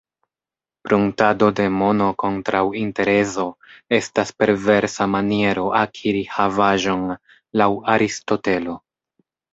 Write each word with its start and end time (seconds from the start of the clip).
Pruntado 0.85 1.49
de 1.59 1.65
mono 1.81 2.07
kontraŭ 2.23 2.61
interezo 2.79 3.45
estas 3.99 4.31
perversa 4.43 5.07
maniero 5.17 5.67
akiri 5.83 6.25
havaĵon, 6.39 7.05
laŭ 7.63 7.69
Aristotelo. 7.99 8.81